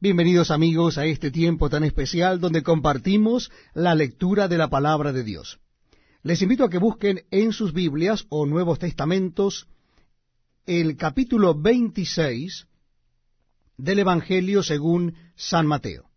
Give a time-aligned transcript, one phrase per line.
[0.00, 5.24] Bienvenidos amigos a este tiempo tan especial donde compartimos la lectura de la palabra de
[5.24, 5.58] Dios.
[6.22, 9.66] Les invito a que busquen en sus Biblias o Nuevos Testamentos
[10.66, 12.68] el capítulo 26
[13.76, 16.08] del Evangelio según San Mateo.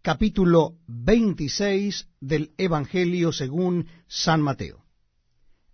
[0.00, 4.84] Capítulo 26 del Evangelio según San Mateo.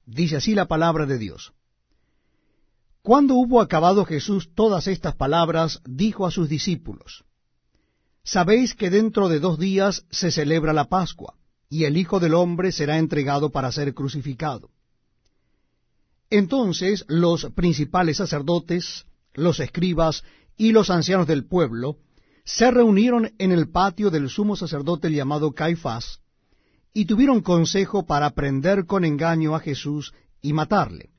[0.07, 1.53] Dice así la palabra de Dios.
[3.03, 7.27] Cuando hubo acabado Jesús todas estas palabras, dijo a sus discípulos,
[8.25, 11.34] Sabéis que dentro de dos días se celebra la Pascua,
[11.69, 14.70] y el Hijo del Hombre será entregado para ser crucificado.
[16.30, 20.24] Entonces los principales sacerdotes, los escribas
[20.56, 21.98] y los ancianos del pueblo
[22.45, 26.20] se reunieron en el patio del sumo sacerdote llamado Caifás,
[26.95, 31.10] y tuvieron consejo para prender con engaño a Jesús y matarle.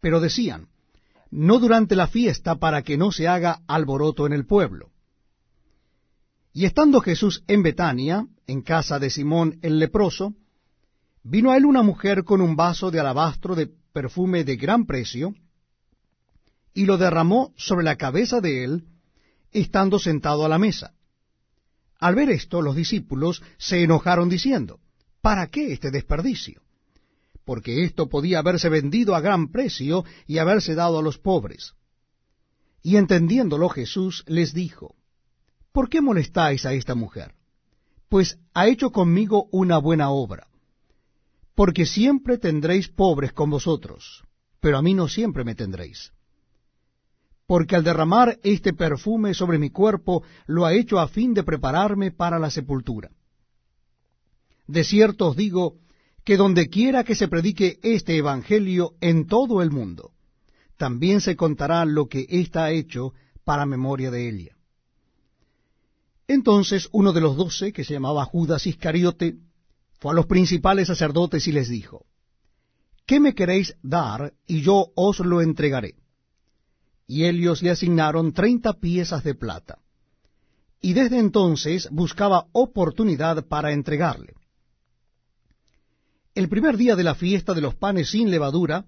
[0.00, 0.68] Pero decían,
[1.30, 4.91] no durante la fiesta para que no se haga alboroto en el pueblo.
[6.52, 10.34] Y estando Jesús en Betania, en casa de Simón el leproso,
[11.22, 15.34] vino a él una mujer con un vaso de alabastro de perfume de gran precio,
[16.74, 18.84] y lo derramó sobre la cabeza de él,
[19.50, 20.94] estando sentado a la mesa.
[21.98, 24.80] Al ver esto, los discípulos se enojaron diciendo,
[25.20, 26.62] ¿Para qué este desperdicio?
[27.44, 31.74] Porque esto podía haberse vendido a gran precio y haberse dado a los pobres.
[32.82, 34.96] Y entendiéndolo Jesús les dijo,
[35.72, 37.34] ¿por qué molestáis a esta mujer?
[38.08, 40.46] Pues ha hecho conmigo una buena obra.
[41.54, 44.24] Porque siempre tendréis pobres con vosotros,
[44.60, 46.12] pero a mí no siempre me tendréis.
[47.46, 52.10] Porque al derramar este perfume sobre mi cuerpo, lo ha hecho a fin de prepararme
[52.10, 53.10] para la sepultura.
[54.66, 55.78] De cierto os digo,
[56.24, 60.12] que donde quiera que se predique este Evangelio en todo el mundo,
[60.76, 63.12] también se contará lo que ésta ha hecho
[63.44, 64.56] para memoria de ella.
[66.32, 69.36] Entonces uno de los doce, que se llamaba Judas Iscariote,
[70.00, 72.06] fue a los principales sacerdotes y les dijo,
[73.04, 75.94] ¿Qué me queréis dar y yo os lo entregaré?
[77.06, 79.80] Y ellos le asignaron treinta piezas de plata.
[80.80, 84.32] Y desde entonces buscaba oportunidad para entregarle.
[86.34, 88.86] El primer día de la fiesta de los panes sin levadura,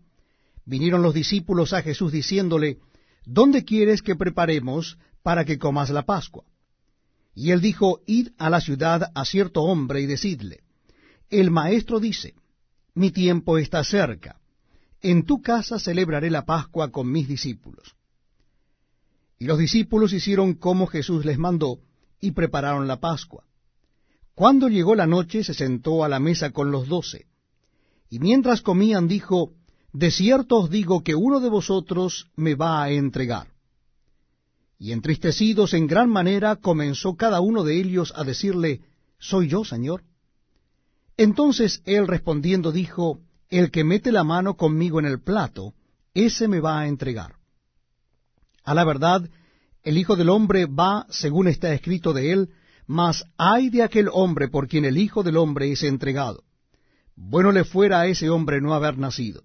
[0.65, 2.79] vinieron los discípulos a Jesús diciéndole,
[3.27, 6.45] ¿Dónde quieres que preparemos para que comas la Pascua?
[7.35, 10.61] Y él dijo, Id a la ciudad a cierto hombre y decidle,
[11.31, 12.35] El maestro dice,
[12.95, 14.41] Mi tiempo está cerca,
[15.01, 17.97] en tu casa celebraré la Pascua con mis discípulos.
[19.39, 21.81] Y los discípulos hicieron como Jesús les mandó,
[22.21, 23.45] y prepararon la Pascua.
[24.35, 27.27] Cuando llegó la noche se sentó a la mesa con los doce,
[28.09, 29.53] y mientras comían dijo,
[29.93, 33.54] De cierto os digo que uno de vosotros me va a entregar
[34.79, 38.81] y entristecidos en gran manera comenzó cada uno de ellos a decirle,
[39.19, 40.03] ¿Soy yo, Señor?
[41.17, 45.75] Entonces él respondiendo dijo, El que mete la mano conmigo en el plato,
[46.13, 47.37] ese me va a entregar.
[48.65, 49.29] A la verdad,
[49.83, 52.51] el Hijo del Hombre va según está escrito de él,
[52.87, 56.45] mas ay de aquel hombre por quien el Hijo del Hombre es entregado.
[57.17, 59.45] Bueno le fuera a ese hombre no haber nacido.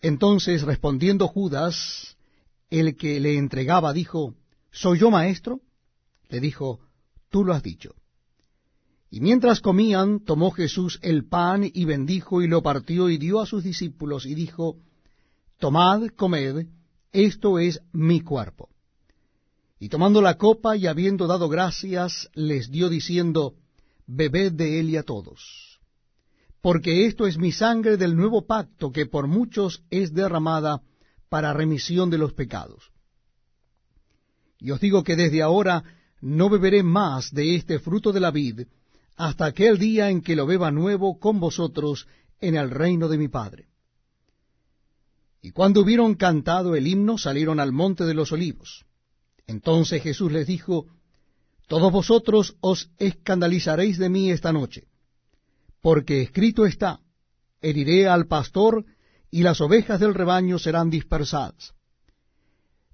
[0.00, 2.16] Entonces respondiendo Judas,
[2.72, 4.34] el que le entregaba dijo,
[4.70, 5.60] ¿Soy yo maestro?
[6.30, 6.80] Le dijo,
[7.28, 7.94] Tú lo has dicho.
[9.10, 13.46] Y mientras comían, tomó Jesús el pan y bendijo y lo partió y dio a
[13.46, 14.78] sus discípulos y dijo,
[15.58, 16.66] Tomad, comed,
[17.12, 18.70] esto es mi cuerpo.
[19.78, 23.54] Y tomando la copa y habiendo dado gracias, les dio diciendo,
[24.06, 25.78] Bebed de él y a todos.
[26.62, 30.80] Porque esto es mi sangre del nuevo pacto que por muchos es derramada
[31.32, 32.92] para remisión de los pecados.
[34.58, 35.82] Y os digo que desde ahora
[36.20, 38.66] no beberé más de este fruto de la vid,
[39.16, 42.06] hasta aquel día en que lo beba nuevo con vosotros
[42.38, 43.68] en el reino de mi Padre.
[45.40, 48.84] Y cuando hubieron cantado el himno, salieron al monte de los olivos.
[49.46, 50.84] Entonces Jesús les dijo,
[51.66, 54.84] Todos vosotros os escandalizaréis de mí esta noche,
[55.80, 57.00] porque escrito está,
[57.62, 58.84] heriré al pastor,
[59.32, 61.72] y las ovejas del rebaño serán dispersadas.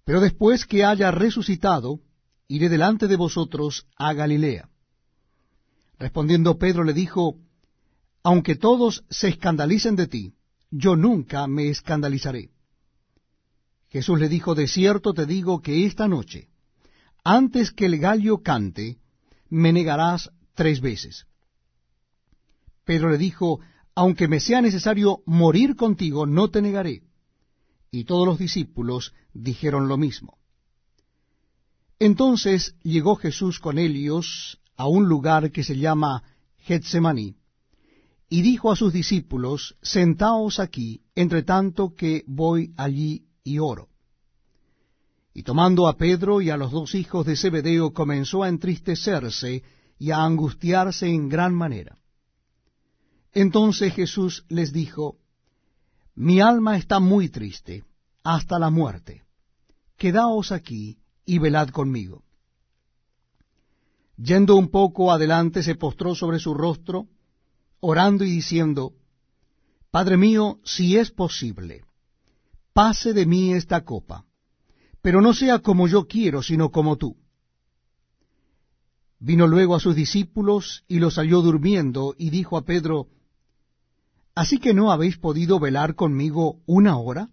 [0.04, 2.00] Pero después que haya resucitado,
[2.46, 4.70] iré delante de vosotros a Galilea.
[5.98, 7.34] Respondiendo Pedro le dijo,
[8.22, 10.34] Aunque todos se escandalicen de ti,
[10.70, 12.50] yo nunca me escandalizaré.
[13.88, 16.48] Jesús le dijo, De cierto te digo que esta noche,
[17.24, 18.98] antes que el gallo cante,
[19.48, 21.26] me negarás tres veces.
[22.84, 23.60] Pedro le dijo,
[23.98, 27.02] aunque me sea necesario morir contigo, no te negaré.
[27.90, 30.38] Y todos los discípulos dijeron lo mismo.
[31.98, 36.22] Entonces llegó Jesús con ellos a un lugar que se llama
[36.58, 37.38] Getsemaní,
[38.28, 43.88] y dijo a sus discípulos, Sentaos aquí, entre tanto que voy allí y oro.
[45.34, 49.64] Y tomando a Pedro y a los dos hijos de Zebedeo, comenzó a entristecerse
[49.98, 51.98] y a angustiarse en gran manera.
[53.32, 55.18] Entonces Jesús les dijo,
[56.14, 57.84] Mi alma está muy triste,
[58.24, 59.24] hasta la muerte.
[59.96, 62.22] Quedaos aquí y velad conmigo.
[64.16, 67.06] Yendo un poco adelante, se postró sobre su rostro,
[67.80, 68.92] orando y diciendo,
[69.90, 71.84] Padre mío, si es posible,
[72.72, 74.24] pase de mí esta copa,
[75.02, 77.16] pero no sea como yo quiero, sino como tú.
[79.20, 83.08] Vino luego a sus discípulos y los halló durmiendo, y dijo a Pedro,
[84.38, 87.28] ¿Así que no habéis podido velar conmigo una hora?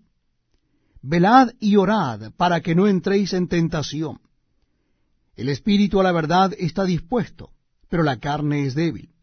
[1.04, 4.22] Velad y orad para que no entréis en tentación.
[5.36, 7.52] El espíritu a la verdad está dispuesto,
[7.90, 9.14] pero la carne es débil.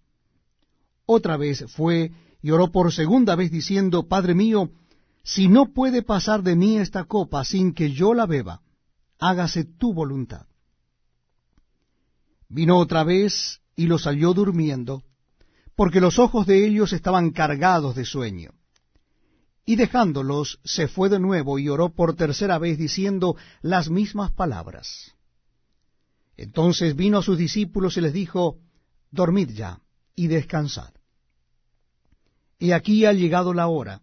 [1.06, 4.70] Otra vez fue y oró por segunda vez diciendo, Padre mío,
[5.25, 8.62] si no puede pasar de mí esta copa sin que yo la beba,
[9.19, 10.46] hágase tu voluntad.
[12.49, 15.02] Vino otra vez y los halló durmiendo,
[15.74, 18.52] porque los ojos de ellos estaban cargados de sueño.
[19.64, 25.12] Y dejándolos, se fue de nuevo y oró por tercera vez diciendo las mismas palabras.
[26.36, 28.58] Entonces vino a sus discípulos y les dijo,
[29.10, 29.80] Dormid ya
[30.14, 30.92] y descansad.
[32.58, 34.02] Y aquí ha llegado la hora,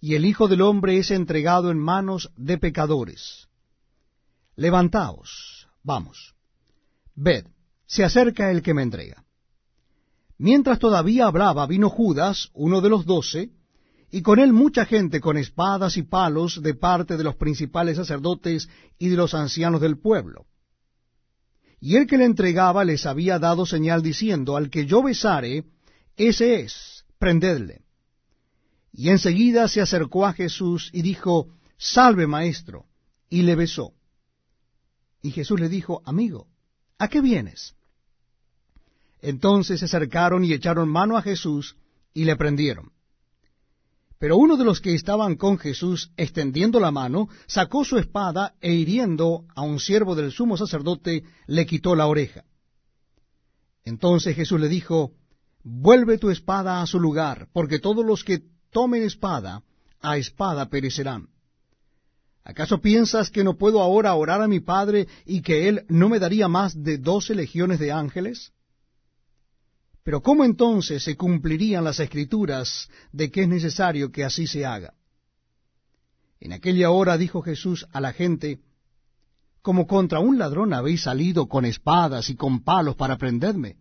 [0.00, 3.48] y el Hijo del Hombre es entregado en manos de pecadores.
[4.56, 6.34] Levantaos, vamos,
[7.14, 7.46] ved,
[7.86, 9.24] se acerca el que me entrega.
[10.40, 13.50] Mientras todavía hablaba, vino Judas, uno de los doce,
[14.10, 18.70] y con él mucha gente con espadas y palos de parte de los principales sacerdotes
[18.98, 20.46] y de los ancianos del pueblo.
[21.78, 25.64] Y el que le entregaba les había dado señal diciendo, al que yo besare,
[26.16, 27.82] ese es, prendedle.
[28.94, 32.86] Y enseguida se acercó a Jesús y dijo, Salve, maestro,
[33.28, 33.92] y le besó.
[35.20, 36.46] Y Jesús le dijo, Amigo,
[36.96, 37.74] ¿a qué vienes?
[39.22, 41.76] Entonces se acercaron y echaron mano a Jesús
[42.14, 42.92] y le prendieron.
[44.18, 48.74] Pero uno de los que estaban con Jesús, extendiendo la mano, sacó su espada e
[48.74, 52.44] hiriendo a un siervo del sumo sacerdote, le quitó la oreja.
[53.84, 55.12] Entonces Jesús le dijo,
[55.62, 59.62] Vuelve tu espada a su lugar, porque todos los que tomen espada,
[60.00, 61.28] a espada perecerán.
[62.44, 66.18] ¿Acaso piensas que no puedo ahora orar a mi Padre y que Él no me
[66.18, 68.52] daría más de doce legiones de ángeles?
[70.02, 74.94] Pero ¿cómo entonces se cumplirían las escrituras de que es necesario que así se haga?
[76.40, 78.60] En aquella hora dijo Jesús a la gente,
[79.60, 83.76] Como contra un ladrón habéis salido con espadas y con palos para prenderme.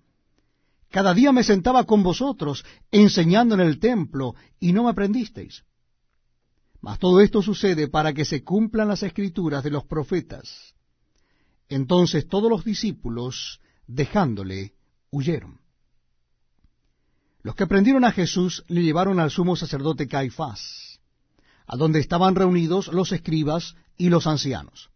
[0.89, 5.63] Cada día me sentaba con vosotros, enseñando en el templo, y no me aprendisteis.
[6.81, 10.74] Mas todo esto sucede para que se cumplan las escrituras de los profetas.
[11.69, 14.74] Entonces todos los discípulos, dejándole,
[15.12, 15.60] huyeron.
[17.41, 21.00] Los que prendieron a Jesús le llevaron al sumo sacerdote Caifás,
[21.65, 24.89] a donde estaban reunidos los escribas y los ancianos.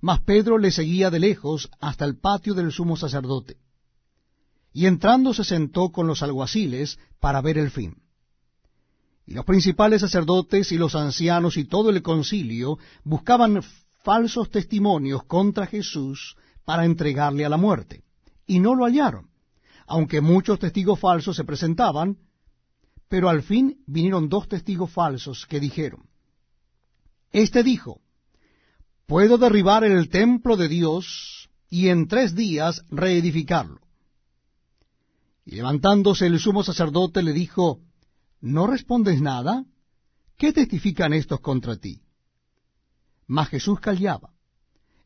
[0.00, 3.56] Mas Pedro le seguía de lejos hasta el patio del sumo sacerdote,
[4.72, 7.96] y entrando se sentó con los alguaciles para ver el fin.
[9.26, 13.62] Y los principales sacerdotes y los ancianos y todo el concilio buscaban
[14.02, 18.04] falsos testimonios contra Jesús para entregarle a la muerte,
[18.46, 19.33] y no lo hallaron
[19.86, 22.18] aunque muchos testigos falsos se presentaban,
[23.08, 26.08] pero al fin vinieron dos testigos falsos que dijeron,
[27.30, 28.00] Este dijo,
[29.06, 33.80] puedo derribar el templo de Dios y en tres días reedificarlo.
[35.44, 37.80] Y levantándose el sumo sacerdote le dijo,
[38.40, 39.64] ¿no respondes nada?
[40.38, 42.02] ¿Qué testifican estos contra ti?
[43.26, 44.30] Mas Jesús callaba.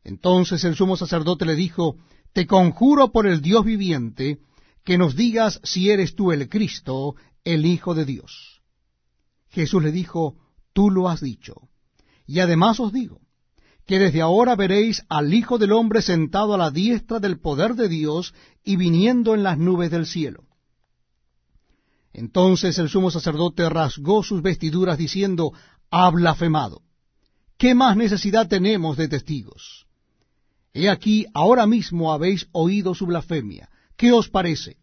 [0.03, 1.97] Entonces el sumo sacerdote le dijo,
[2.33, 4.39] Te conjuro por el Dios viviente,
[4.89, 8.59] que nos digas si eres tú el Cristo, el Hijo de Dios.
[9.49, 10.37] Jesús le dijo,
[10.73, 11.69] tú lo has dicho.
[12.25, 13.21] Y además os digo,
[13.85, 17.87] que desde ahora veréis al Hijo del Hombre sentado a la diestra del poder de
[17.87, 20.45] Dios y viniendo en las nubes del cielo.
[22.11, 25.53] Entonces el sumo sacerdote rasgó sus vestiduras diciendo,
[25.91, 26.81] ha blasfemado.
[27.59, 29.85] ¿Qué más necesidad tenemos de testigos?
[30.73, 33.69] He aquí, ahora mismo habéis oído su blasfemia.
[33.95, 34.78] ¿Qué os parece?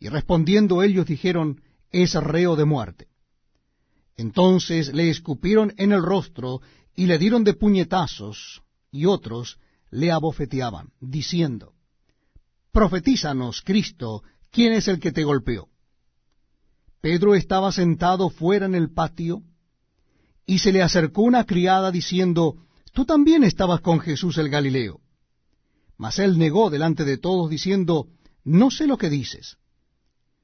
[0.00, 3.08] Y respondiendo ellos dijeron, es reo de muerte.
[4.16, 6.62] Entonces le escupieron en el rostro
[6.96, 9.58] y le dieron de puñetazos, y otros
[9.90, 11.74] le abofeteaban, diciendo,
[12.72, 15.68] Profetízanos, Cristo, ¿quién es el que te golpeó?
[17.00, 19.42] Pedro estaba sentado fuera en el patio,
[20.46, 22.56] y se le acercó una criada diciendo,
[22.92, 25.00] Tú también estabas con Jesús el Galileo.
[25.96, 28.08] Mas él negó delante de todos, diciendo,
[28.44, 29.58] No sé lo que dices.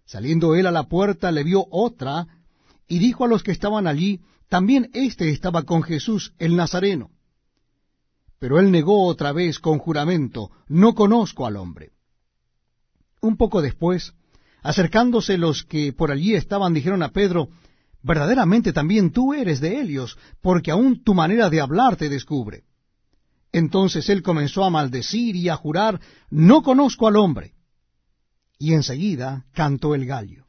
[0.07, 2.29] Saliendo él a la puerta, le vio otra,
[2.89, 7.11] y dijo a los que estaban allí, También éste estaba con Jesús el Nazareno.
[8.39, 11.91] Pero él negó otra vez con juramento, No conozco al hombre.
[13.21, 14.15] Un poco después,
[14.63, 17.49] acercándose los que por allí estaban, dijeron a Pedro,
[18.03, 22.63] verdaderamente también tú eres de Helios, porque aún tu manera de hablar te descubre.
[23.51, 27.56] Entonces él comenzó a maldecir y a jurar, no conozco al hombre.
[28.59, 30.47] Y enseguida cantó el gallo.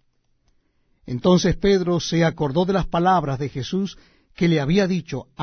[1.05, 3.97] Entonces Pedro se acordó de las palabras de Jesús
[4.35, 5.27] que le había dicho,